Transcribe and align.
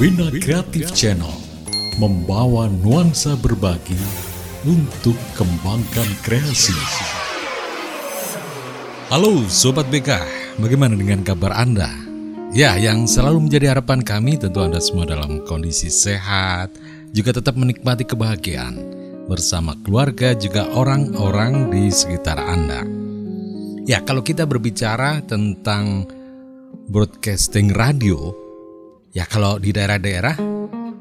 Bina 0.00 0.32
Kreatif 0.32 0.96
Channel 0.96 1.28
membawa 2.00 2.72
nuansa 2.72 3.36
berbagi 3.36 4.00
untuk 4.64 5.12
kembangkan 5.36 6.08
kreasi. 6.24 6.72
Halo 9.12 9.44
Sobat 9.52 9.92
BK, 9.92 10.08
bagaimana 10.56 10.96
dengan 10.96 11.20
kabar 11.20 11.52
Anda? 11.52 11.92
Ya, 12.48 12.80
yang 12.80 13.04
selalu 13.04 13.44
menjadi 13.44 13.76
harapan 13.76 14.00
kami 14.00 14.40
tentu 14.40 14.64
Anda 14.64 14.80
semua 14.80 15.04
dalam 15.04 15.44
kondisi 15.44 15.92
sehat, 15.92 16.72
juga 17.12 17.36
tetap 17.36 17.60
menikmati 17.60 18.08
kebahagiaan 18.08 18.80
bersama 19.28 19.76
keluarga 19.84 20.32
juga 20.32 20.64
orang-orang 20.72 21.68
di 21.68 21.92
sekitar 21.92 22.40
Anda. 22.40 22.88
Ya, 23.84 24.00
kalau 24.00 24.24
kita 24.24 24.48
berbicara 24.48 25.20
tentang 25.28 26.08
broadcasting 26.88 27.76
radio, 27.76 28.39
ya 29.10 29.26
kalau 29.26 29.58
di 29.58 29.74
daerah-daerah 29.74 30.38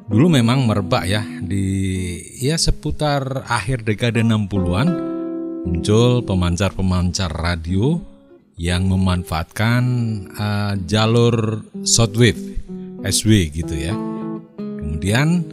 dulu 0.10 0.28
memang 0.42 0.66
merebak 0.66 1.06
ya 1.06 1.22
di 1.22 2.18
ya 2.42 2.58
seputar 2.58 3.46
akhir 3.46 3.86
dekade 3.86 4.26
60-an 4.26 4.88
muncul 5.70 6.26
pemancar-pemancar 6.26 7.30
radio 7.30 8.02
yang 8.60 8.92
memanfaatkan 8.92 9.84
uh, 10.36 10.74
jalur 10.84 11.64
shortwave 11.88 12.60
SW 13.08 13.32
gitu 13.56 13.76
ya. 13.80 13.96
Kemudian 14.60 15.48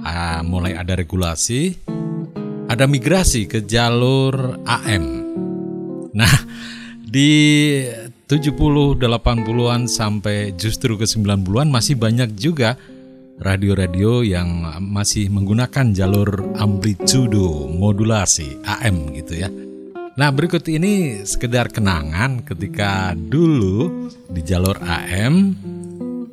uh, 0.00 0.40
mulai 0.40 0.72
ada 0.72 0.96
regulasi, 0.96 1.76
ada 2.72 2.88
migrasi 2.88 3.44
ke 3.44 3.68
jalur 3.68 4.56
AM. 4.64 5.04
Nah, 6.16 6.34
di 7.04 7.30
70, 8.30 8.94
80-an 9.02 9.90
sampai 9.90 10.54
justru 10.54 10.94
ke 10.94 11.02
90-an 11.02 11.66
masih 11.66 11.98
banyak 11.98 12.30
juga 12.38 12.78
radio-radio 13.42 14.22
yang 14.22 14.70
masih 14.78 15.26
menggunakan 15.34 15.90
jalur 15.90 16.54
amplitudo 16.54 17.66
modulasi 17.66 18.62
AM 18.62 19.10
gitu 19.18 19.34
ya. 19.34 19.50
Nah 20.14 20.30
berikut 20.30 20.62
ini 20.70 21.26
sekedar 21.26 21.74
kenangan 21.74 22.46
ketika 22.46 23.18
dulu 23.18 24.06
di 24.30 24.46
jalur 24.46 24.78
AM 24.78 25.58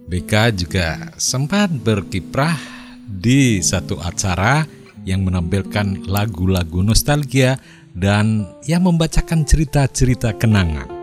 BK 0.06 0.34
juga 0.54 1.18
sempat 1.18 1.74
berkiprah 1.74 2.62
di 3.10 3.58
satu 3.66 3.98
acara 4.06 4.70
yang 5.02 5.26
menampilkan 5.26 6.06
lagu-lagu 6.06 6.86
nostalgia 6.86 7.58
dan 7.98 8.46
yang 8.70 8.86
membacakan 8.86 9.50
cerita-cerita 9.50 10.38
kenangan. 10.38 10.97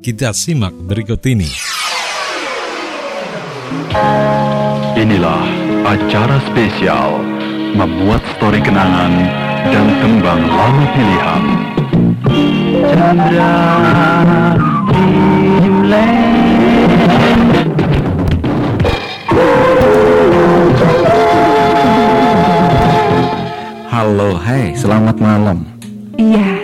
Kita 0.00 0.32
simak 0.32 0.72
berikut 0.72 1.20
ini. 1.28 1.44
Inilah 4.96 5.44
acara 5.84 6.40
spesial 6.48 7.20
memuat 7.76 8.24
stori 8.32 8.64
kenangan 8.64 9.12
dan 9.68 9.86
tembang 10.00 10.40
lalu 10.40 10.84
pilihan. 10.96 11.44
Chandra 12.96 13.52
Halo, 23.92 24.40
hai, 24.40 24.72
selamat 24.72 25.20
malam. 25.20 25.79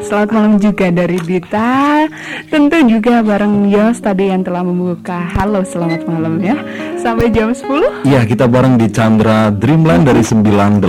Selamat 0.06 0.30
malam 0.38 0.62
juga 0.62 0.86
dari 0.94 1.18
Dita. 1.18 2.06
Tentu 2.46 2.78
juga 2.86 3.26
bareng 3.26 3.66
Yos 3.66 3.98
tadi 3.98 4.30
yang 4.30 4.46
telah 4.46 4.62
membuka 4.62 5.18
Halo, 5.34 5.66
selamat 5.66 6.06
malam 6.06 6.38
ya. 6.38 6.54
Sampai 6.94 7.26
jam 7.34 7.50
10. 7.50 8.06
Iya, 8.06 8.22
kita 8.22 8.46
bareng 8.46 8.78
di 8.78 8.86
Chandra 8.86 9.50
Dreamland 9.50 10.06
dari 10.06 10.22
9.18 10.22 10.86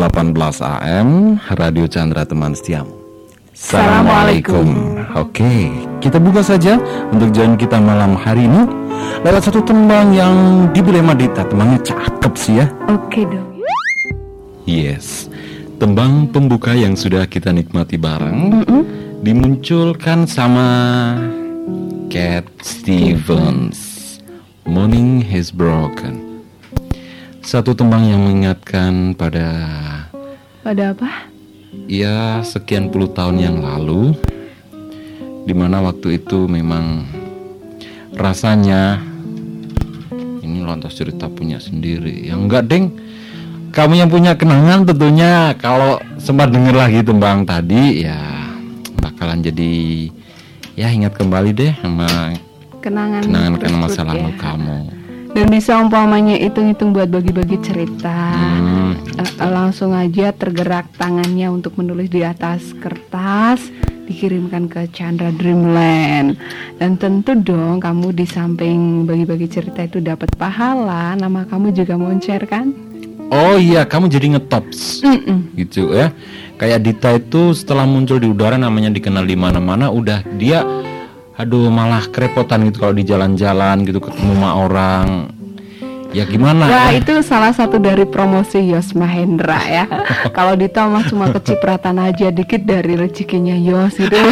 AM, 0.62 1.34
Radio 1.58 1.90
Chandra 1.90 2.30
teman 2.30 2.54
setiamu. 2.54 2.94
Assalamualaikum. 3.58 5.02
Oke, 5.18 5.74
kita 5.98 6.22
buka 6.22 6.46
saja 6.46 6.78
untuk 7.10 7.34
join 7.34 7.58
kita 7.58 7.82
malam 7.82 8.14
hari 8.14 8.46
ini 8.46 8.70
lewat 9.26 9.50
satu 9.50 9.66
tembang 9.66 10.14
yang 10.14 10.70
sama 10.78 11.18
Dita. 11.18 11.42
Tembangnya 11.42 11.82
cakep 11.82 12.34
sih 12.38 12.62
ya. 12.62 12.70
Oke 12.86 13.26
dong. 13.26 13.50
Yes, 14.70 15.26
tembang 15.82 16.30
pembuka 16.30 16.78
yang 16.78 16.94
sudah 16.94 17.26
kita 17.26 17.50
nikmati 17.50 17.98
bareng 17.98 18.54
dimunculkan 19.26 20.30
sama 20.30 20.70
Cat 22.14 22.46
Stevens. 22.62 23.78
Morning 24.68 25.24
has 25.26 25.50
broken. 25.50 26.44
Satu 27.42 27.74
tembang 27.74 28.04
yang 28.06 28.22
mengingatkan 28.22 29.16
pada 29.16 29.50
Pada 30.62 30.92
apa? 30.92 31.10
ya 31.88 32.44
sekian 32.44 32.92
puluh 32.92 33.08
tahun 33.08 33.40
yang 33.40 33.58
lalu, 33.64 34.12
di 35.48 35.54
mana 35.56 35.80
waktu 35.80 36.20
itu 36.20 36.48
memang 36.48 37.08
rasanya 38.18 39.00
ini 40.44 40.60
lontos 40.62 41.00
cerita 41.00 41.32
punya 41.32 41.64
sendiri. 41.64 42.28
Yang 42.28 42.40
enggak 42.44 42.64
deng, 42.68 42.86
kamu 43.72 43.94
yang 44.04 44.10
punya 44.12 44.36
kenangan 44.36 44.84
tentunya 44.84 45.56
kalau 45.56 46.04
sempat 46.20 46.52
denger 46.52 46.76
lagi 46.76 47.00
tembang 47.00 47.48
tadi 47.48 48.04
ya 48.04 48.37
bakalan 49.38 49.46
jadi 49.46 49.74
ya 50.76 50.88
ingat 50.90 51.14
kembali 51.14 51.50
deh 51.54 51.74
sama 51.78 52.34
Kenangan 52.78 53.26
kenangan 53.26 53.54
kenangan 53.58 53.82
masa 53.82 54.02
lalu 54.06 54.32
ya. 54.32 54.38
kamu. 54.40 54.78
Dan 55.28 55.46
bisa 55.52 55.76
umpamanya 55.76 56.40
hitung-hitung 56.40 56.96
buat 56.96 57.10
bagi-bagi 57.12 57.60
cerita. 57.60 58.16
Hmm, 58.32 58.96
eh, 59.18 59.50
langsung 59.52 59.92
aja 59.92 60.32
tergerak 60.32 60.88
tangannya 60.96 61.52
untuk 61.52 61.76
menulis 61.76 62.08
di 62.08 62.24
atas 62.24 62.72
kertas 62.74 63.60
dikirimkan 64.08 64.72
ke 64.72 64.88
Chandra 64.90 65.30
Dreamland 65.30 66.40
dan 66.80 66.96
tentu 66.96 67.36
dong 67.36 67.84
kamu 67.84 68.16
di 68.16 68.24
samping 68.24 69.04
bagi-bagi 69.04 69.52
cerita 69.52 69.84
itu 69.84 70.00
dapat 70.00 70.32
pahala 70.34 71.12
nama 71.14 71.44
kamu 71.44 71.76
juga 71.76 72.00
moncer 72.00 72.48
kan 72.48 72.72
Oh 73.28 73.60
iya, 73.60 73.84
kamu 73.84 74.08
jadi 74.08 74.32
ngetops. 74.32 75.04
Mm-mm. 75.04 75.52
gitu 75.60 75.92
ya 75.92 76.16
kayak 76.58 76.80
Dita 76.84 77.10
itu 77.16 77.54
setelah 77.54 77.86
muncul 77.86 78.18
di 78.18 78.28
udara 78.28 78.58
namanya 78.58 78.90
dikenal 78.90 79.24
di 79.24 79.38
mana-mana 79.38 79.94
udah 79.94 80.26
dia 80.36 80.66
aduh 81.38 81.70
malah 81.70 82.02
kerepotan 82.10 82.66
gitu 82.66 82.82
kalau 82.82 82.98
di 82.98 83.06
jalan-jalan 83.06 83.86
gitu 83.86 84.02
ketemu 84.02 84.34
sama 84.34 84.52
orang. 84.58 85.08
Ya 86.16 86.24
gimana? 86.26 86.66
Wah 86.66 86.90
ya? 86.90 87.04
itu 87.04 87.14
salah 87.22 87.54
satu 87.54 87.78
dari 87.78 88.08
promosi 88.08 88.64
Yos 88.74 88.98
Mahendra 88.98 89.60
ya. 89.68 89.86
Kalau 90.38 90.56
Dita 90.58 90.88
mah 90.88 91.04
cuma 91.06 91.30
kecipratan 91.30 92.00
aja 92.00 92.32
dikit 92.32 92.64
dari 92.64 92.96
rezekinya 92.96 93.54
Yos 93.54 93.94
gitu 94.00 94.16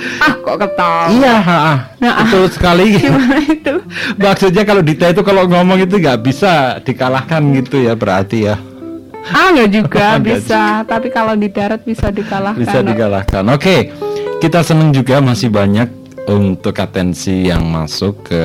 Ah 0.00 0.32
kok 0.32 0.56
ketawa? 0.56 1.12
Iya 1.12 1.36
ha, 1.44 1.58
ha. 1.60 1.74
Nah, 2.00 2.24
betul 2.24 2.48
sekali. 2.48 2.96
Gimana 3.04 3.36
itu? 3.44 3.74
maksudnya 4.16 4.64
kalau 4.64 4.80
Dita 4.80 5.12
itu 5.12 5.20
kalau 5.20 5.44
ngomong 5.44 5.84
itu 5.84 6.00
nggak 6.00 6.24
bisa 6.24 6.80
dikalahkan 6.80 7.44
gitu 7.52 7.84
ya 7.84 7.92
berarti 7.92 8.48
ya 8.48 8.56
Ah 9.28 9.52
nggak 9.52 9.68
juga 9.68 10.06
Nggak 10.16 10.24
bisa, 10.24 10.62
tapi 10.88 11.12
kalau 11.12 11.36
di 11.36 11.52
darat 11.52 11.84
bisa 11.84 12.08
dikalahkan. 12.08 12.60
bisa 12.60 12.80
dikalahkan. 12.80 13.44
Oke 13.52 13.92
kita 14.40 14.64
seneng 14.64 14.88
juga 14.88 15.20
masih 15.20 15.52
banyak 15.52 16.00
untuk 16.24 16.72
atensi 16.80 17.52
yang 17.52 17.68
masuk 17.68 18.32
ke 18.32 18.42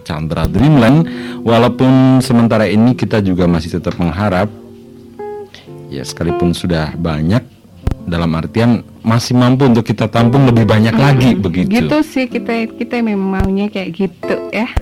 Chandra 0.00 0.48
Dreamland. 0.48 1.04
Walaupun 1.44 2.24
sementara 2.24 2.64
ini 2.64 2.96
kita 2.96 3.20
juga 3.20 3.44
masih 3.44 3.76
tetap 3.76 4.00
mengharap 4.00 4.48
ya 5.92 6.00
sekalipun 6.00 6.56
sudah 6.56 6.96
banyak 6.96 7.44
dalam 8.08 8.32
artian 8.36 8.80
masih 9.04 9.36
mampu 9.36 9.68
untuk 9.68 9.84
kita 9.84 10.08
tampung 10.08 10.48
lebih 10.48 10.64
banyak 10.64 10.96
lagi 10.96 11.36
begitu. 11.36 11.76
Gitu 11.76 11.98
sih 12.08 12.24
kita 12.24 12.72
kita 12.80 13.04
memang 13.04 13.44
maunya 13.44 13.68
kayak 13.68 13.92
gitu 13.92 14.48
ya. 14.48 14.72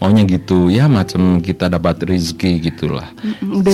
Maunya 0.00 0.22
gitu 0.26 0.68
ya 0.72 0.86
macam 0.86 1.38
kita 1.40 1.68
dapat 1.68 2.04
rezeki 2.04 2.72
gitulah 2.72 3.08
Mm-mm, 3.20 3.60
udah 3.62 3.72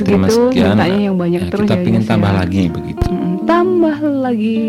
terima 0.00 0.28
segitu, 0.28 0.50
sekian 0.50 0.76
yang 0.80 1.16
banyak 1.16 1.40
ya, 1.46 1.50
terus 1.50 1.68
kita 1.68 1.76
ya, 1.80 1.90
Yus, 1.94 2.06
tambah 2.08 2.30
ya. 2.32 2.36
lagi 2.40 2.62
begitu 2.70 3.08
tambah 3.44 3.98
lagi 4.00 4.60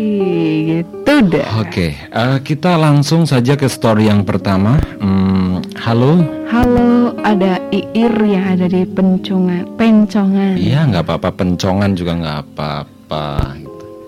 gitu 0.68 0.96
deh. 1.24 1.46
Oke, 1.56 1.96
eh, 1.96 2.38
kita 2.44 2.76
langsung 2.76 3.24
saja 3.24 3.56
ke 3.56 3.66
story 3.66 4.12
yang 4.12 4.22
pertama. 4.22 4.76
Hmm, 5.00 5.64
halo, 5.80 6.20
Halo, 6.46 7.16
ada 7.26 7.58
Iir 7.74 8.14
yang 8.22 8.54
ada 8.54 8.70
di 8.70 8.86
pencongan, 8.86 9.66
pencongan, 9.74 10.54
iya 10.60 10.86
nggak 10.86 11.02
apa-apa, 11.02 11.34
pencongan 11.34 11.98
juga 11.98 12.12
nggak 12.14 12.38
apa-apa. 12.46 13.65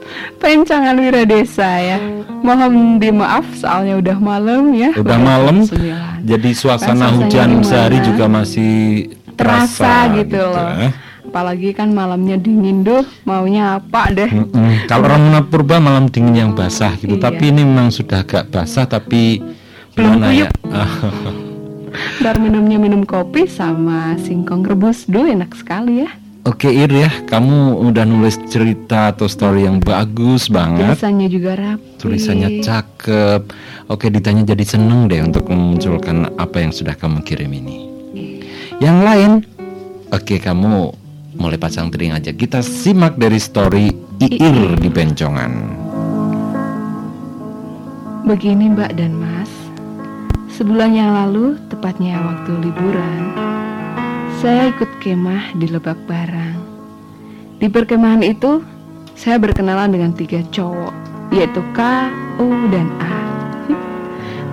Gitu. 0.09 0.41
pencongan 0.41 0.97
Wiradesa 0.97 1.71
ya. 1.79 1.99
Mohon 2.41 2.97
dimaaf 2.97 3.45
soalnya 3.55 3.99
udah 3.99 4.17
malam 4.17 4.73
ya. 4.73 4.91
Udah 4.95 5.19
malam, 5.19 5.67
jadi 6.23 6.51
suasana 6.55 7.13
hujan 7.13 7.61
gimana? 7.61 7.67
sehari 7.67 7.99
juga 8.01 8.25
masih 8.27 8.75
terasa 9.35 10.11
gitu, 10.17 10.39
loh. 10.39 10.71
eh. 10.81 10.93
Apalagi 11.29 11.77
kan 11.77 11.93
malamnya 11.93 12.41
dingin 12.41 12.81
duh, 12.81 13.05
maunya 13.23 13.77
apa 13.77 14.09
deh? 14.09 14.33
Mm-mm. 14.33 14.89
Kalau 14.89 15.13
Ramona 15.13 15.45
Purba 15.45 15.77
malam 15.77 16.09
dingin 16.09 16.33
yang 16.33 16.53
basah 16.57 16.97
gitu, 16.97 17.21
Iya. 17.21 17.29
tapi 17.29 17.53
ini 17.53 17.69
memang 17.69 17.93
sudah 17.93 18.25
agak 18.25 18.49
basah 18.49 18.89
tapi 18.89 19.45
Belum 19.93 20.17
gimana 20.17 20.33
ya? 20.33 20.49
Ntar 22.23 22.37
minumnya 22.39 22.79
minum 22.79 23.03
kopi 23.03 23.45
sama 23.45 24.15
singkong 24.21 24.63
rebus 24.63 25.05
Duh 25.05 25.27
enak 25.27 25.53
sekali 25.53 26.05
ya 26.07 26.11
Oke 26.49 26.73
Ir 26.73 26.89
ya, 26.89 27.13
kamu 27.29 27.77
udah 27.93 28.09
nulis 28.09 28.41
cerita 28.49 29.13
atau 29.13 29.29
story 29.29 29.69
yang 29.69 29.85
bagus 29.85 30.49
banget. 30.49 30.97
Tulisannya 30.97 31.29
juga 31.29 31.53
rapi 31.61 32.01
Tulisannya 32.01 32.49
cakep. 32.65 33.43
Oke, 33.93 34.09
ditanya 34.09 34.49
jadi 34.49 34.65
seneng 34.65 35.13
deh 35.13 35.21
untuk 35.21 35.45
memunculkan 35.53 36.33
apa 36.41 36.65
yang 36.65 36.73
sudah 36.73 36.97
kamu 36.97 37.21
kirim 37.21 37.53
ini. 37.53 37.85
Yang 38.81 38.99
lain, 39.05 39.33
oke 40.09 40.41
kamu 40.41 40.97
mulai 41.37 41.61
pasang 41.61 41.93
teling 41.93 42.17
aja. 42.17 42.33
Kita 42.33 42.65
simak 42.65 43.21
dari 43.21 43.37
story 43.37 43.93
Iir 44.17 44.81
di 44.81 44.89
Bencongan. 44.89 45.53
Begini 48.25 48.73
Mbak 48.73 48.97
dan 48.97 49.13
Mas 49.21 49.53
Sebulan 50.57 50.97
yang 50.97 51.13
lalu, 51.13 51.61
tepatnya 51.69 52.19
waktu 52.25 52.51
liburan 52.67 53.48
Saya 54.39 54.71
ikut 54.71 55.03
kemah 55.03 55.59
di 55.59 55.67
Lebak 55.67 55.99
Barang. 56.07 56.63
Di 57.59 57.67
perkemahan 57.67 58.23
itu, 58.23 58.63
saya 59.19 59.35
berkenalan 59.35 59.91
dengan 59.91 60.15
tiga 60.15 60.47
cowok 60.55 60.95
Yaitu 61.35 61.59
K, 61.75 62.07
U, 62.39 62.47
dan 62.71 62.87
A. 63.03 63.19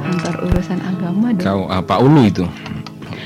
Kantor 0.02 0.50
urusan 0.50 0.82
agama 0.82 1.38
dong 1.38 1.46
Kau 1.46 1.64
apa 1.70 2.02
ulu 2.02 2.26
itu? 2.26 2.50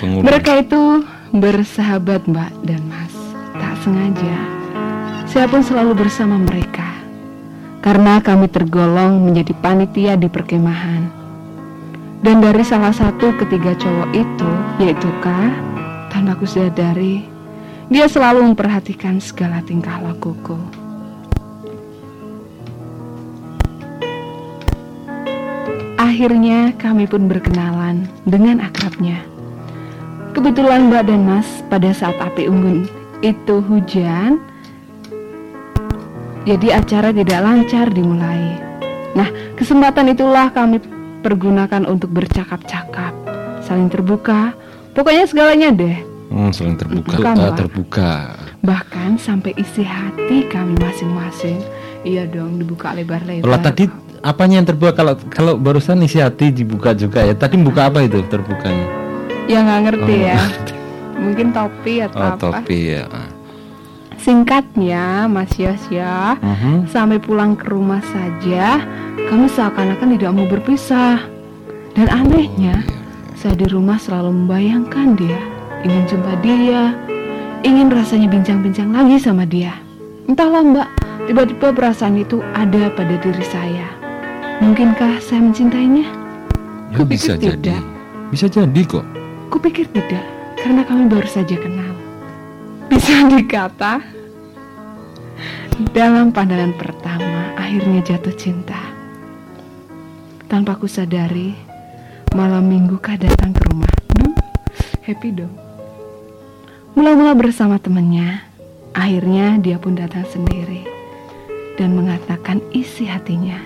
Pengulu. 0.04 0.28
Mereka 0.28 0.68
itu 0.68 1.08
bersahabat 1.32 2.28
Mbak 2.28 2.52
dan 2.68 2.84
Mas. 2.92 3.16
Tak 3.56 3.80
sengaja. 3.80 4.36
Saya 5.32 5.48
pun 5.48 5.64
selalu 5.64 5.96
bersama 5.96 6.36
mereka. 6.36 6.92
Karena 7.80 8.20
kami 8.20 8.52
tergolong 8.52 9.32
menjadi 9.32 9.56
panitia 9.64 10.20
di 10.20 10.28
perkemahan. 10.28 11.08
Dan 12.20 12.44
dari 12.44 12.68
salah 12.68 12.92
satu 12.92 13.32
ketiga 13.40 13.72
cowok 13.80 14.10
itu 14.12 14.52
Yaitu 14.84 15.08
K 15.24 15.32
Tanpa 16.10 16.34
aku 16.34 16.46
sadari 16.50 17.22
Dia 17.90 18.06
selalu 18.06 18.54
memperhatikan 18.54 19.18
segala 19.18 19.66
tingkah 19.66 19.98
lakuku. 19.98 20.58
Akhirnya 25.98 26.74
kami 26.78 27.10
pun 27.10 27.26
berkenalan 27.26 28.06
dengan 28.28 28.62
akrabnya. 28.62 29.24
Kebetulan 30.36 30.92
Mbak 30.92 31.04
dan 31.10 31.22
Mas 31.26 31.50
pada 31.72 31.90
saat 31.96 32.18
api 32.22 32.46
unggun 32.46 32.86
itu 33.26 33.56
hujan 33.66 34.38
Jadi 36.46 36.72
acara 36.72 37.10
tidak 37.10 37.40
lancar 37.42 37.90
dimulai. 37.90 38.58
Nah 39.16 39.30
kesempatan 39.58 40.14
itulah 40.14 40.54
kami 40.54 40.78
pergunakan 41.26 41.84
untuk 41.90 42.14
bercakap-cakap 42.14 43.12
Saling 43.64 43.88
terbuka 43.88 44.59
Pokoknya 44.92 45.24
segalanya 45.24 45.70
deh 45.72 45.98
Hmm, 46.30 46.54
saling 46.54 46.78
terbuka. 46.78 47.18
Bukan, 47.18 47.36
Eh, 47.36 47.54
terbuka. 47.56 48.12
Bahkan 48.60 49.18
sampai 49.18 49.52
isi 49.56 49.82
hati 49.82 50.46
kami 50.46 50.78
masing-masing 50.78 51.58
Iya 52.02 52.24
dong 52.26 52.58
dibuka 52.58 52.92
lebar-lebar 52.92 53.42
Kalau 53.42 53.60
tadi 53.60 53.84
apanya 54.22 54.62
yang 54.62 54.68
terbuka? 54.68 54.94
Kalau 54.94 55.14
kalau 55.28 55.54
barusan 55.56 56.00
isi 56.00 56.18
hati 56.18 56.52
dibuka 56.52 56.94
juga 56.94 57.24
ya. 57.24 57.34
Tadi 57.34 57.58
buka 57.58 57.88
apa 57.88 58.02
itu 58.02 58.22
terbukanya? 58.24 58.86
Ya 59.48 59.60
nggak 59.60 59.80
ngerti 59.86 60.14
Oh, 60.14 60.28
ya 60.28 60.42
Mungkin 61.18 61.48
topi 61.50 61.94
atau 62.00 62.16
Oh, 62.16 62.30
apa 62.30 62.38
topi 62.62 62.78
ya. 62.94 63.10
Singkatnya 64.20 65.26
Mas 65.26 65.56
Yos 65.56 65.82
ya 65.90 66.36
Mhm. 66.38 66.86
Sampai 66.86 67.18
pulang 67.18 67.56
ke 67.56 67.66
rumah 67.66 68.04
saja 68.06 68.84
Kami 69.18 69.48
seakan-akan 69.48 70.14
tidak 70.14 70.32
mau 70.32 70.46
berpisah 70.46 71.24
Dan 71.94 72.06
anehnya 72.06 72.84
Saya 73.40 73.56
di 73.56 73.72
rumah 73.72 73.96
selalu 73.96 74.36
membayangkan 74.36 75.16
dia 75.16 75.40
Ingin 75.88 76.04
jumpa 76.12 76.44
dia 76.44 76.92
Ingin 77.64 77.88
rasanya 77.88 78.28
bincang-bincang 78.28 78.92
lagi 78.92 79.16
sama 79.16 79.48
dia 79.48 79.80
Entahlah 80.28 80.60
mbak 80.60 80.88
Tiba-tiba 81.24 81.72
perasaan 81.72 82.20
itu 82.20 82.44
ada 82.52 82.92
pada 82.92 83.16
diri 83.16 83.46
saya 83.48 83.88
Mungkinkah 84.60 85.24
saya 85.24 85.40
mencintainya? 85.40 86.04
Ya, 86.92 87.00
Kupikir 87.00 87.40
bisa 87.40 87.40
jadi. 87.40 87.56
tidak. 87.56 87.82
Bisa 88.28 88.46
jadi 88.52 88.82
kok. 88.84 89.06
Kupikir 89.48 89.88
tidak 89.96 90.26
Karena 90.60 90.84
kami 90.84 91.08
baru 91.08 91.30
saja 91.32 91.56
kenal 91.56 91.96
Bisa 92.92 93.24
dikata 93.32 94.04
Dalam 95.96 96.36
pandangan 96.36 96.76
pertama 96.76 97.56
Akhirnya 97.56 98.04
jatuh 98.04 98.36
cinta 98.36 98.84
Tanpa 100.52 100.76
ku 100.76 100.92
sadari 100.92 101.69
Malam 102.38 102.70
minggu 102.70 103.02
kah 103.02 103.18
datang 103.18 103.58
ke 103.58 103.62
rumah 103.74 103.90
Duh, 104.14 104.38
happy 105.02 105.34
dong 105.34 105.54
Mula-mula 106.94 107.34
bersama 107.34 107.82
temannya 107.82 108.46
Akhirnya 108.94 109.58
dia 109.58 109.82
pun 109.82 109.98
datang 109.98 110.30
sendiri 110.30 110.86
Dan 111.74 111.98
mengatakan 111.98 112.62
isi 112.70 113.10
hatinya 113.10 113.58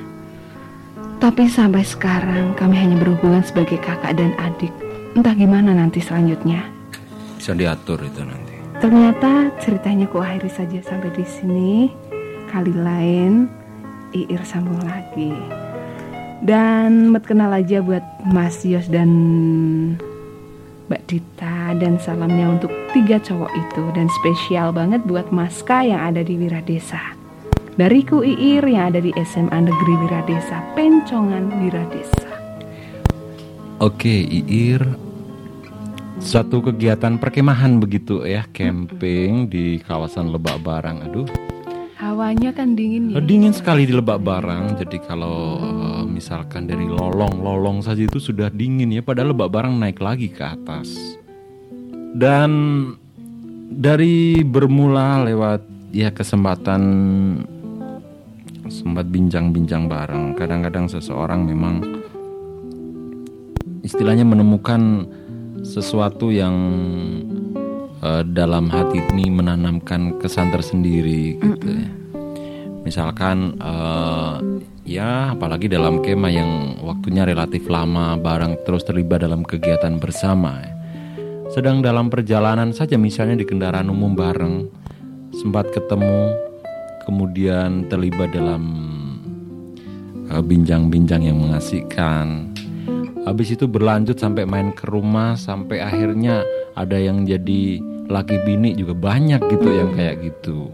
Tapi 1.19 1.51
sampai 1.51 1.83
sekarang 1.83 2.55
kami 2.55 2.79
hanya 2.79 2.95
berhubungan 3.03 3.43
sebagai 3.43 3.83
kakak 3.83 4.15
dan 4.15 4.31
adik 4.39 4.71
Entah 5.11 5.35
gimana 5.35 5.75
nanti 5.75 5.99
selanjutnya 5.99 6.63
Bisa 7.35 7.51
diatur 7.51 7.99
itu 7.99 8.23
nanti. 8.23 8.55
Ternyata 8.79 9.51
ceritanya 9.59 10.07
ku 10.07 10.19
akhiri 10.19 10.51
saja 10.51 10.79
sampai 10.83 11.11
di 11.11 11.23
sini. 11.27 11.87
Kali 12.51 12.75
lain 12.75 13.47
Iir 14.11 14.43
sambung 14.45 14.77
lagi. 14.85 15.62
Dan 16.43 17.15
met 17.15 17.23
kenal 17.23 17.55
aja 17.55 17.79
buat 17.79 18.03
Mas 18.27 18.67
Yos 18.67 18.91
dan 18.91 19.07
Mbak 20.91 21.03
Dita 21.07 21.71
dan 21.79 21.95
salamnya 22.03 22.59
untuk 22.59 22.67
tiga 22.91 23.15
cowok 23.15 23.47
itu 23.47 23.83
dan 23.95 24.11
spesial 24.19 24.75
banget 24.75 24.99
buat 25.07 25.31
Maska 25.31 25.87
yang 25.87 26.11
ada 26.11 26.19
di 26.19 26.35
Wiradesa. 26.35 26.99
Dariku 27.79 28.21
Iir 28.21 28.61
yang 28.67 28.91
ada 28.91 28.99
di 28.99 29.15
SMA 29.23 29.55
Negeri 29.55 29.93
Wiradesa, 30.03 30.61
Pencongan 30.75 31.63
Wiradesa. 31.63 32.29
Oke, 33.81 34.11
Iir. 34.11 34.83
Suatu 36.21 36.61
kegiatan 36.61 37.17
perkemahan 37.17 37.81
begitu 37.81 38.21
ya, 38.27 38.45
camping 38.53 39.49
di 39.49 39.81
kawasan 39.81 40.29
Lebak 40.29 40.61
Barang. 40.61 41.01
Aduh, 41.07 41.25
Hawanya 42.13 42.53
kan 42.53 42.77
dingin 42.77 43.09
ya. 43.09 43.17
dingin 43.25 43.57
sekali 43.57 43.89
di 43.89 43.93
Lebak 43.97 44.21
Barang. 44.21 44.77
Jadi 44.77 45.01
kalau 45.01 45.57
eh, 45.57 46.05
misalkan 46.05 46.69
dari 46.69 46.85
lolong-lolong 46.85 47.81
saja 47.81 48.05
itu 48.05 48.21
sudah 48.21 48.53
dingin 48.53 48.93
ya, 48.93 49.01
padahal 49.01 49.33
Lebak 49.33 49.49
Barang 49.49 49.81
naik 49.81 49.97
lagi 49.97 50.29
ke 50.29 50.45
atas. 50.45 50.93
Dan 52.13 52.53
dari 53.73 54.45
bermula 54.45 55.25
lewat 55.25 55.65
ya 55.89 56.13
kesempatan 56.13 56.81
sempat 58.69 59.09
bincang-bincang 59.09 59.89
bareng. 59.89 60.37
Kadang-kadang 60.37 60.85
seseorang 60.85 61.49
memang 61.49 61.81
istilahnya 63.81 64.21
menemukan 64.21 65.09
sesuatu 65.65 66.29
yang 66.29 66.53
eh, 68.05 68.21
dalam 68.21 68.69
hati 68.69 69.01
ini 69.17 69.33
menanamkan 69.33 70.21
kesan 70.21 70.53
tersendiri 70.53 71.41
gitu 71.41 71.73
ya. 71.73 72.02
Misalkan 72.83 73.57
eh, 73.59 74.35
ya 74.83 75.31
apalagi 75.31 75.71
dalam 75.71 76.03
kemah 76.03 76.31
yang 76.31 76.51
waktunya 76.83 77.23
relatif 77.23 77.67
lama 77.71 78.19
bareng 78.19 78.59
terus 78.67 78.83
terlibat 78.83 79.23
dalam 79.23 79.47
kegiatan 79.47 79.97
bersama. 79.99 80.59
ya. 80.63 80.71
Sedang 81.51 81.79
dalam 81.79 82.11
perjalanan 82.11 82.75
saja 82.75 82.99
misalnya 82.99 83.39
di 83.39 83.45
kendaraan 83.47 83.87
umum 83.87 84.17
bareng 84.17 84.67
sempat 85.31 85.71
ketemu 85.71 86.33
kemudian 87.07 87.87
terlibat 87.87 88.35
dalam 88.35 88.63
eh, 90.27 90.43
bincang-bincang 90.43 91.23
yang 91.23 91.39
mengasihkan. 91.39 92.51
Habis 93.23 93.55
itu 93.55 93.71
berlanjut 93.71 94.19
sampai 94.19 94.43
main 94.43 94.75
ke 94.75 94.83
rumah 94.83 95.39
sampai 95.39 95.79
akhirnya 95.79 96.43
ada 96.75 96.99
yang 96.99 97.23
jadi 97.23 97.79
laki 98.11 98.43
bini 98.43 98.75
juga 98.75 98.91
banyak 98.91 99.39
gitu 99.47 99.69
yang 99.71 99.95
kayak 99.95 100.19
gitu. 100.27 100.67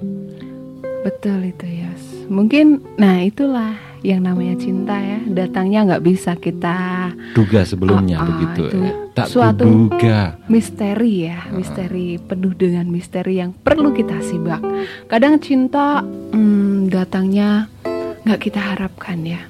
Betul 1.06 1.54
itu 1.54 1.66
Yos. 1.70 1.99
Mungkin, 2.30 2.66
nah 2.96 3.20
itulah 3.20 3.74
yang 4.00 4.22
namanya 4.22 4.56
cinta 4.56 4.96
ya. 4.96 5.20
Datangnya 5.26 5.84
nggak 5.84 6.04
bisa 6.06 6.32
kita 6.34 7.10
Duga 7.34 7.62
sebelumnya 7.62 8.16
Ah, 8.16 8.22
ah, 8.22 8.28
begitu 8.30 8.62
itu 8.64 8.78
ya. 8.80 8.94
Tak 9.12 9.28
suatu- 9.28 9.66
kuduga. 9.66 10.40
misteri 10.46 11.28
ya, 11.28 11.50
misteri 11.52 12.16
penuh 12.18 12.54
dengan 12.54 12.86
misteri 12.86 13.38
yang 13.38 13.52
perlu 13.52 13.92
kita 13.92 14.22
simak. 14.22 14.62
Kadang 15.06 15.38
cinta 15.38 16.00
hmm, 16.06 16.88
datangnya 16.88 17.68
nggak 18.24 18.40
kita 18.40 18.62
harapkan 18.64 19.20
ya. 19.22 19.42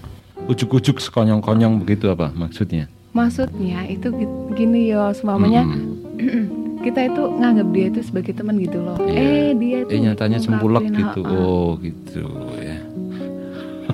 Ujuk-ujuk 0.47 0.97
sekonyong-konyong 0.97 1.77
begitu 1.77 2.07
apa 2.07 2.31
maksudnya? 2.31 2.89
Maksudnya 3.11 3.85
itu 3.85 4.09
gi- 4.09 4.33
gini 4.55 4.89
Yos, 4.89 5.21
mamanya 5.21 5.61
Mm-mm. 5.61 6.65
kita 6.79 6.99
itu 7.05 7.21
nganggap 7.33 7.67
dia 7.69 7.85
itu 7.87 7.99
sebagai 8.01 8.31
teman 8.31 8.55
gitu 8.57 8.79
loh. 8.79 8.97
Iya. 9.01 9.13
Eh 9.13 9.49
dia 9.53 9.77
itu 9.81 9.89
Eh 9.89 9.99
nyatanya 10.01 10.39
sempulek 10.39 10.85
gitu. 10.89 11.21
ah, 11.21 11.29
ah. 11.29 11.39
Oh 11.39 11.69
gitu 11.77 12.23
ya. 12.57 12.77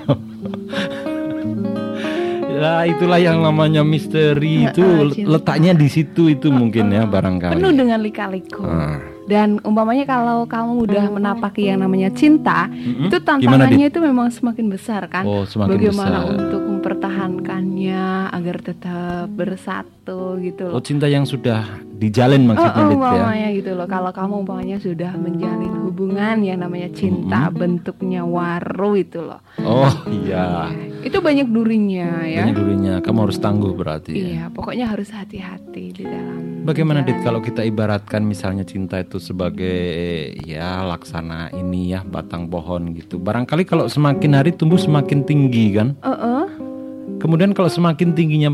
Ya 2.48 2.88
itulah 2.88 3.20
yang 3.20 3.44
namanya 3.44 3.84
misteri 3.84 4.64
itu 4.64 4.80
Heeh, 4.80 5.12
cinta. 5.12 5.28
letaknya 5.30 5.76
di 5.76 5.92
situ 5.92 6.32
itu 6.32 6.48
mungkin 6.48 6.88
ya 6.88 7.04
barangkali. 7.04 7.52
penuh 7.52 7.68
dengan 7.70 8.00
lika-liku. 8.00 8.64
Ah. 8.64 8.96
Dan 9.28 9.60
umpamanya 9.60 10.08
kalau 10.08 10.48
kamu 10.48 10.88
udah 10.88 11.04
menapaki 11.10 11.66
yang 11.66 11.84
namanya 11.84 12.08
cinta, 12.08 12.64
Mm-mm. 12.64 13.10
itu 13.10 13.16
Gimana, 13.18 13.28
tantangannya 13.60 13.86
itu 13.86 14.00
memang 14.00 14.32
semakin 14.32 14.66
besar 14.70 15.04
kan. 15.04 15.26
Oh, 15.26 15.44
semakin 15.44 15.68
Bagaimana 15.68 16.16
besar. 16.22 16.32
untuk 16.32 16.62
mempertahankannya 16.64 18.04
agar 18.32 18.56
tetap 18.62 19.26
bersatu 19.28 20.40
gitu 20.40 20.64
Oh 20.64 20.78
loh. 20.78 20.80
cinta 20.80 21.04
yang 21.06 21.26
sudah 21.26 21.60
dijalin 21.96 22.44
Oh, 22.46 22.48
maksudnya 22.52 22.82
oh, 22.84 22.88
Dit, 22.88 22.96
ya. 22.96 23.00
umpamanya 23.00 23.48
gitu 23.56 23.70
loh. 23.72 23.86
Kalau 23.88 24.10
kamu 24.12 24.34
umpamanya 24.44 24.76
sudah 24.78 25.12
menjalin 25.16 25.72
hubungan 25.88 26.36
yang 26.44 26.58
namanya 26.60 26.88
cinta, 26.92 27.48
bentuknya 27.48 28.22
waru 28.22 29.00
itu 29.00 29.18
loh. 29.24 29.40
Oh 29.64 29.90
iya. 30.12 30.68
Itu 31.02 31.24
banyak 31.24 31.48
durinya 31.48 32.22
ya. 32.22 32.44
Banyak 32.44 32.56
dulunya. 32.56 32.94
Kamu 33.00 33.18
harus 33.26 33.38
tangguh 33.40 33.72
berarti. 33.72 34.12
ya. 34.12 34.20
Iya, 34.28 34.44
pokoknya 34.52 34.92
harus 34.92 35.08
hati-hati 35.10 35.84
di 35.96 36.04
dalam. 36.04 36.62
Bagaimana 36.68 37.06
Dit 37.06 37.22
kalau 37.22 37.38
kita 37.40 37.62
ibaratkan 37.62 38.26
misalnya 38.26 38.66
cinta 38.66 38.98
itu 39.00 39.16
sebagai 39.22 40.34
ya 40.42 40.82
laksana 40.84 41.54
ini 41.54 41.94
ya 41.94 42.02
batang 42.04 42.50
pohon 42.50 42.92
gitu. 42.92 43.16
Barangkali 43.22 43.62
kalau 43.64 43.86
semakin 43.88 44.36
hari 44.36 44.50
tumbuh 44.52 44.76
semakin 44.78 45.22
tinggi 45.24 45.72
kan. 45.78 45.94
Eh, 46.02 46.10
eh. 46.10 46.46
Kemudian 47.22 47.54
kalau 47.56 47.70
semakin 47.70 48.12
tingginya 48.12 48.50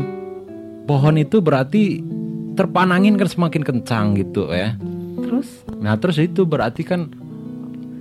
pohon 0.85 1.17
itu 1.19 1.41
berarti 1.43 1.99
terpanangin 2.53 3.17
kan 3.17 3.29
semakin 3.29 3.61
kencang 3.65 4.17
gitu 4.17 4.49
ya. 4.53 4.77
Terus 5.23 5.65
Nah 5.83 5.99
terus 5.99 6.17
itu 6.21 6.47
berarti 6.47 6.87
kan 6.87 7.11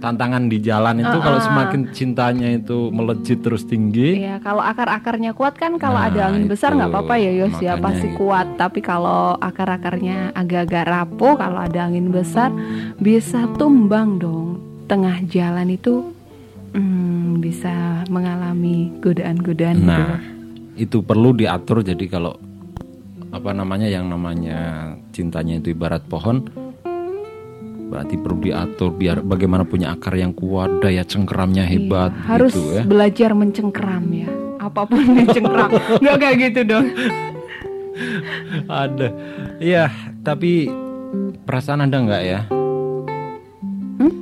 tantangan 0.03 0.51
di 0.51 0.59
jalan 0.59 0.99
itu 0.99 1.17
kalau 1.23 1.39
semakin 1.39 1.95
cintanya 1.95 2.51
itu 2.59 2.91
melejit 2.91 3.39
terus 3.39 3.63
tinggi. 3.63 4.19
Iya, 4.27 4.43
kalau 4.43 4.59
akar-akarnya 4.59 5.31
kuat 5.31 5.55
kan 5.55 5.79
kalau 5.79 5.95
Nah, 6.03 6.11
ada 6.11 6.27
angin 6.27 6.51
besar 6.51 6.75
itu. 6.75 6.83
nggak 6.83 6.91
apa-apa 6.91 7.15
ya 7.23 7.33
Yos 7.39 7.57
ya 7.63 7.79
pasti 7.79 8.11
gitu. 8.11 8.27
kuat. 8.27 8.59
Tapi 8.59 8.83
kalau 8.83 9.39
akar-akarnya 9.39 10.35
agak-agak 10.35 10.85
rapuh, 10.91 11.39
kalau 11.39 11.63
ada 11.63 11.87
angin 11.87 12.11
besar 12.11 12.51
bisa 12.99 13.47
tumbang 13.55 14.19
dong. 14.19 14.59
Tengah 14.91 15.23
jalan 15.31 15.71
itu 15.71 16.11
hmm, 16.75 17.39
bisa 17.39 18.03
mengalami 18.11 18.91
godaan-godaan 18.99 19.77
gitu. 19.79 19.87
Nah 19.87 20.19
itu 20.75 20.99
perlu 21.05 21.31
diatur 21.31 21.87
jadi 21.87 22.11
kalau 22.11 22.35
apa 23.33 23.51
namanya 23.51 23.89
yang 23.89 24.13
namanya 24.13 24.93
cintanya 25.11 25.57
itu 25.57 25.73
ibarat 25.73 26.05
pohon 26.05 26.45
berarti 27.89 28.17
perlu 28.17 28.41
diatur 28.41 28.93
biar 28.93 29.21
bagaimana 29.21 29.65
punya 29.65 29.93
akar 29.93 30.17
yang 30.17 30.33
kuat 30.33 30.81
daya 30.81 31.05
cengkeramnya 31.05 31.65
hebat 31.65 32.13
Iya, 32.13 32.25
harus 32.29 32.53
gitu 32.53 32.63
ya. 32.73 32.83
belajar 32.85 33.31
mencengkeram 33.33 34.05
ya. 34.09 34.29
Apa 34.57 34.87
pun 34.87 35.01
yang 35.03 35.29
cengkeram, 35.29 35.71
nggak 36.01 36.17
kayak 36.17 36.37
gitu 36.41 36.61
dong. 36.65 36.87
Ada. 38.65 39.09
Iya, 39.59 39.85
tapi 40.23 40.73
perasaan 41.45 41.85
Anda 41.85 42.01
enggak 42.01 42.23
ya? 42.25 42.41
Hmm? 43.99 44.13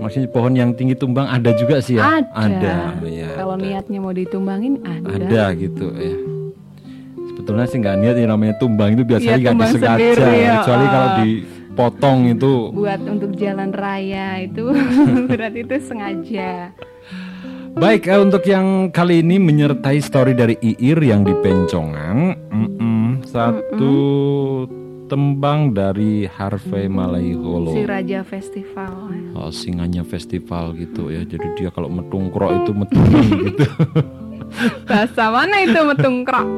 Maksudnya 0.00 0.28
pohon 0.32 0.56
yang 0.56 0.72
tinggi 0.72 0.96
tumbang 0.96 1.28
ada 1.28 1.52
juga 1.52 1.84
sih 1.84 2.00
ya? 2.00 2.24
Ada. 2.32 2.96
ya. 3.04 3.28
Kalau 3.36 3.56
ada. 3.56 3.60
niatnya 3.60 3.98
mau 4.00 4.16
ditumbangin 4.16 4.80
ada. 4.80 5.12
ada 5.12 5.44
gitu 5.52 5.92
ya. 5.92 6.16
Sebetulnya 7.44 7.68
sih 7.68 7.76
nggak 7.76 7.96
niat 8.00 8.16
yang 8.16 8.30
namanya 8.32 8.54
tumbang 8.56 8.96
itu 8.96 9.04
biasanya 9.04 9.28
Iya, 9.28 9.36
nggak 9.36 9.52
tumbang 9.52 9.68
disengaja, 9.68 10.00
sendiri, 10.16 10.32
ya. 10.40 10.54
kecuali 10.56 10.84
kalau 10.86 11.04
Ah. 11.04 11.16
dipotong 11.20 12.18
itu. 12.26 12.52
Buat 12.72 13.00
untuk 13.04 13.30
jalan 13.36 13.70
raya 13.70 14.26
itu 14.40 14.64
berarti 15.28 15.58
itu 15.60 15.74
sengaja. 15.78 16.72
Baik, 17.74 18.02
eh, 18.06 18.16
untuk 18.16 18.40
yang 18.42 18.66
kali 18.88 19.20
ini 19.20 19.36
menyertai 19.36 20.00
story 20.00 20.32
dari 20.32 20.56
Iir 20.56 20.96
yang 20.96 21.20
di 21.20 21.36
Pencongan, 21.36 22.16
mm-mm, 22.48 23.28
satu 23.28 23.92
tembang 25.04 25.68
dari 25.70 26.24
Harvey 26.24 26.88
Malaiholo. 26.88 27.76
Si 27.76 27.84
Raja 27.84 28.24
Festival. 28.24 29.12
Oh, 29.36 29.52
singanya 29.52 30.00
festival 30.00 30.72
gitu 30.72 31.12
ya. 31.12 31.20
Jadi 31.22 31.60
dia 31.60 31.68
kalau 31.68 31.92
metungkrok 31.92 32.56
itu 32.56 32.72
metungan 32.72 33.20
gitu. 33.44 33.68
Bahasa 34.84 35.24
mana 35.28 35.56
itu 35.62 35.76
metungkrok? 35.76 36.48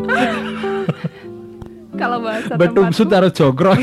Kalau 1.96 2.18
bahasa 2.20 2.52
tempatku, 2.52 3.08
harus 3.08 3.32
jogrok. 3.32 3.78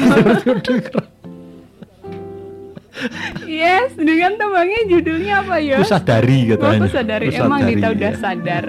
yes, 3.43 3.89
dengan 3.98 4.38
tembangnya 4.38 4.82
judulnya 4.86 5.34
apa 5.41 5.55
ya? 5.58 5.82
Aku 5.82 5.88
sadari 5.89 6.46
Oh, 6.46 6.50
katanya. 6.53 6.77
aku 6.77 6.88
sadari, 6.93 7.27
Aku 7.27 7.41
emang 7.41 7.60
sadari, 7.60 7.74
kita 7.74 7.88
udah 7.89 8.12
ya. 8.12 8.20
sadar. 8.22 8.65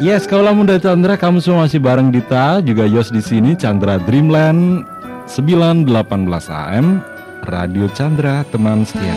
Yes, 0.00 0.24
kaulah 0.24 0.56
muda 0.56 0.80
Chandra, 0.80 1.14
kamu 1.14 1.38
semua 1.38 1.68
masih 1.68 1.78
bareng 1.78 2.08
Dita, 2.08 2.64
juga 2.64 2.88
Yos 2.88 3.12
di 3.12 3.20
sini, 3.20 3.52
Chandra 3.54 4.00
Dreamland 4.00 4.82
918 5.28 5.86
AM, 6.48 7.04
Radio 7.44 7.86
Chandra, 7.92 8.42
teman 8.48 8.82
setia. 8.82 9.12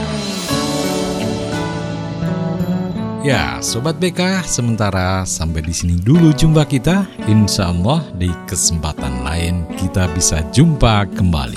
Ya, 3.24 3.56
Sobat 3.64 4.04
BK, 4.04 4.44
sementara 4.44 5.24
sampai 5.24 5.64
di 5.64 5.72
sini 5.72 5.96
dulu 5.96 6.36
jumpa 6.36 6.68
kita. 6.68 7.08
Insya 7.24 7.72
Allah 7.72 8.04
di 8.20 8.28
kesempatan 8.52 9.24
lain 9.24 9.64
kita 9.80 10.12
bisa 10.12 10.44
jumpa 10.52 11.08
kembali. 11.16 11.56